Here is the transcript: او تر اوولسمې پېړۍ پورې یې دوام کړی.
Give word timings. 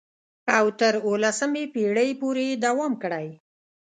او 0.57 0.65
تر 0.79 0.93
اوولسمې 1.05 1.63
پېړۍ 1.73 2.09
پورې 2.21 2.43
یې 2.49 2.61
دوام 2.65 2.93
کړی. 3.03 3.27